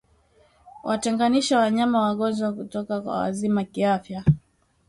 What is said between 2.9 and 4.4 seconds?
kwa wazima kiafya